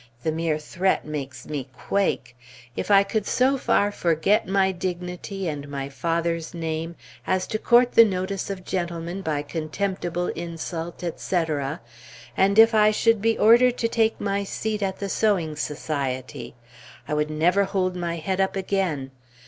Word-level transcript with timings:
The 0.23 0.31
mere 0.31 0.57
threat 0.57 1.05
makes 1.05 1.45
me 1.45 1.67
quake! 1.77 2.35
If 2.75 2.89
I 2.89 3.03
could 3.03 3.27
so 3.27 3.55
far 3.55 3.91
forget 3.91 4.47
my 4.47 4.71
dignity, 4.71 5.47
and 5.47 5.69
my 5.69 5.89
father's 5.89 6.55
name, 6.55 6.95
as 7.27 7.45
to 7.45 7.59
court 7.59 7.91
the 7.91 8.03
notice 8.03 8.49
of 8.49 8.65
gentlemen 8.65 9.21
by 9.21 9.43
contemptible 9.43 10.29
insult, 10.29 11.03
etc., 11.03 11.81
and 12.35 12.57
if 12.57 12.73
I 12.73 12.89
should 12.89 13.21
be 13.21 13.37
ordered 13.37 13.77
to 13.77 13.87
take 13.87 14.19
my 14.19 14.43
seat 14.43 14.81
at 14.81 14.97
the 14.97 15.07
sewing 15.07 15.55
society!!! 15.55 16.55
I 17.07 17.13
would 17.13 17.29
never 17.29 17.65
hold 17.65 17.95
my 17.95 18.15
head 18.15 18.41
up 18.41 18.55
again! 18.55 19.11